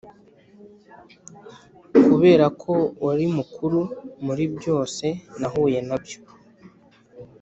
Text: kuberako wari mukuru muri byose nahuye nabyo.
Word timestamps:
kuberako 2.03 2.73
wari 3.05 3.25
mukuru 3.37 3.79
muri 4.25 4.43
byose 4.55 5.05
nahuye 5.39 5.79
nabyo. 5.87 6.19